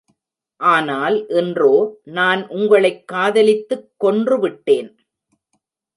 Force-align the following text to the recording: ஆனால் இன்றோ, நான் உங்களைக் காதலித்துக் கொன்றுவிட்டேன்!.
ஆனால் 0.59 1.27
இன்றோ, 1.27 1.99
நான் 2.03 2.47
உங்களைக் 2.47 3.07
காதலித்துக் 3.07 3.91
கொன்றுவிட்டேன்!. 4.03 4.89